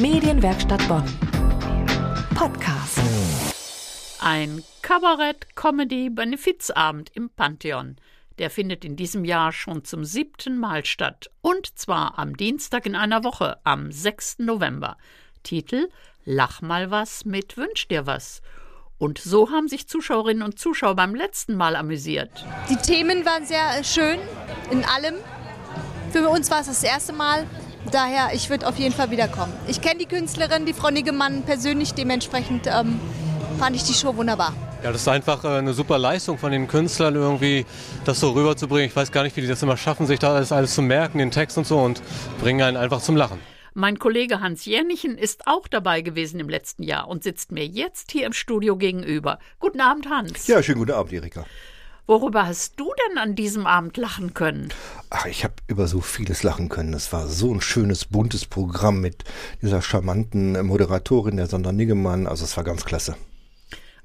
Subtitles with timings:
[0.00, 1.02] Medienwerkstatt Bonn.
[2.36, 3.00] Podcast.
[4.20, 7.96] Ein Kabarett-Comedy-Benefizabend im Pantheon.
[8.38, 11.32] Der findet in diesem Jahr schon zum siebten Mal statt.
[11.40, 14.38] Und zwar am Dienstag in einer Woche, am 6.
[14.38, 14.98] November.
[15.42, 15.88] Titel
[16.24, 18.40] Lach mal was mit Wünsch dir was.
[18.98, 22.46] Und so haben sich Zuschauerinnen und Zuschauer beim letzten Mal amüsiert.
[22.70, 24.20] Die Themen waren sehr schön
[24.70, 25.16] in allem.
[26.12, 27.48] Für uns war es das erste Mal.
[27.90, 29.52] Daher, ich würde auf jeden Fall wiederkommen.
[29.66, 31.94] Ich kenne die Künstlerin, die Frau Niggemann, persönlich.
[31.94, 33.00] Dementsprechend ähm,
[33.58, 34.52] fand ich die Show wunderbar.
[34.82, 37.64] Ja, das ist einfach äh, eine super Leistung von den Künstlern, irgendwie
[38.04, 38.88] das so rüberzubringen.
[38.88, 41.18] Ich weiß gar nicht, wie die das immer schaffen, sich da alles, alles zu merken,
[41.18, 42.02] den Text und so, und
[42.40, 43.40] bringen einen einfach zum Lachen.
[43.74, 48.12] Mein Kollege Hans Jennichen ist auch dabei gewesen im letzten Jahr und sitzt mir jetzt
[48.12, 49.38] hier im Studio gegenüber.
[49.60, 50.46] Guten Abend, Hans.
[50.46, 51.46] Ja, schönen guten Abend, Erika.
[52.08, 54.70] Worüber hast du denn an diesem Abend lachen können?
[55.10, 56.94] Ach, ich habe über so vieles lachen können.
[56.94, 59.24] Es war so ein schönes, buntes Programm mit
[59.60, 62.26] dieser charmanten Moderatorin, der Sonder Niggemann.
[62.26, 63.14] Also es war ganz klasse.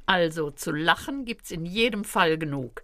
[0.05, 2.83] Also zu lachen gibt's in jedem Fall genug.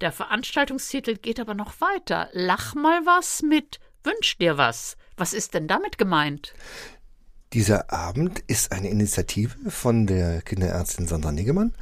[0.00, 2.28] Der Veranstaltungstitel geht aber noch weiter.
[2.32, 4.96] Lach mal was mit Wünsch dir was.
[5.16, 6.54] Was ist denn damit gemeint?
[7.52, 11.74] Dieser Abend ist eine Initiative von der Kinderärztin Sandra Niggemann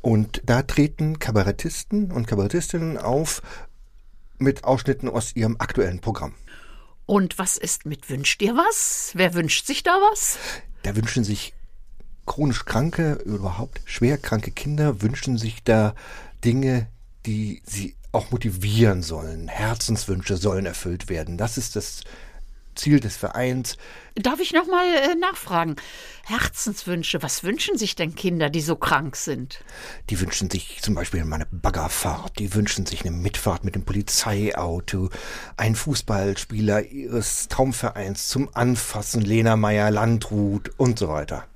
[0.00, 3.42] und da treten Kabarettisten und Kabarettistinnen auf
[4.38, 6.34] mit Ausschnitten aus ihrem aktuellen Programm.
[7.06, 9.10] Und was ist mit Wünsch dir was?
[9.14, 10.38] Wer wünscht sich da was?
[10.84, 11.54] Da wünschen sich
[12.24, 15.96] chronisch kranke, überhaupt schwer kranke Kinder, wünschen sich da
[16.44, 16.86] Dinge,
[17.26, 19.48] die sie auch motivieren sollen.
[19.48, 21.36] Herzenswünsche sollen erfüllt werden.
[21.36, 22.02] Das ist das
[22.76, 23.76] Ziel des Vereins.
[24.14, 25.76] Darf ich noch mal äh, nachfragen?
[26.24, 29.60] Herzenswünsche, was wünschen sich denn Kinder, die so krank sind?
[30.10, 33.84] Die wünschen sich zum Beispiel mal eine Baggerfahrt, die wünschen sich eine Mitfahrt mit dem
[33.84, 35.10] Polizeiauto,
[35.56, 41.46] einen Fußballspieler ihres Traumvereins zum Anfassen, Lena Meyer Landrut und so weiter.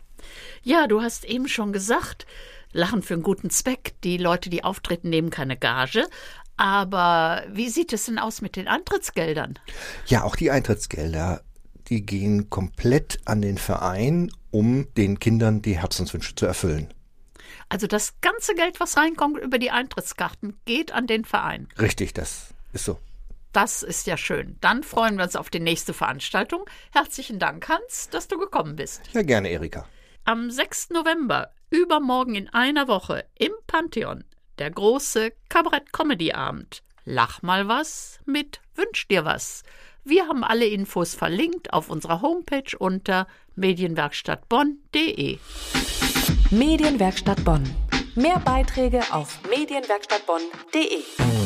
[0.62, 2.27] Ja, du hast eben schon gesagt,
[2.72, 3.94] Lachen für einen guten Zweck.
[4.05, 6.06] Die Leute, die auftreten, nehmen keine Gage.
[6.60, 9.58] Aber wie sieht es denn aus mit den Eintrittsgeldern?
[10.04, 11.40] Ja, auch die Eintrittsgelder,
[11.88, 16.92] die gehen komplett an den Verein, um den Kindern die Herzenswünsche zu erfüllen.
[17.70, 21.66] Also das ganze Geld, was reinkommt über die Eintrittskarten, geht an den Verein.
[21.80, 22.98] Richtig, das ist so.
[23.54, 24.58] Das ist ja schön.
[24.60, 26.68] Dann freuen wir uns auf die nächste Veranstaltung.
[26.92, 29.00] Herzlichen Dank, Hans, dass du gekommen bist.
[29.14, 29.86] Ja, gerne, Erika.
[30.27, 30.90] Am 6.
[30.90, 34.24] November, übermorgen in einer Woche, im Pantheon,
[34.60, 36.82] der große Kabarett-Comedy-Abend.
[37.04, 39.62] Lach mal was mit Wünsch dir was.
[40.04, 43.26] Wir haben alle Infos verlinkt auf unserer Homepage unter
[43.56, 45.38] medienwerkstattbonn.de.
[46.50, 47.64] Medienwerkstatt Bonn.
[48.14, 51.39] Mehr Beiträge auf medienwerkstattbonn.de.